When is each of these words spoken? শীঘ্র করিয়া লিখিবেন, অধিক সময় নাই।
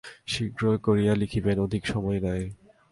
শীঘ্র 0.27 0.63
করিয়া 0.77 1.13
লিখিবেন, 1.15 1.57
অধিক 1.59 1.83
সময় 1.87 2.19
নাই। 2.19 2.41